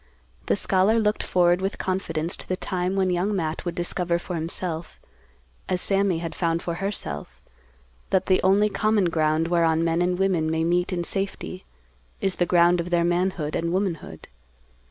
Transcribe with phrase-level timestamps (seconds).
[0.47, 4.33] The scholar looked forward with confidence to the time when young Matt would discover for
[4.33, 4.99] himself,
[5.69, 7.39] as Sammy had found for herself,
[8.09, 11.65] that the only common ground whereon men and women may meet in safety
[12.19, 14.27] is the ground of their manhood and womanhood.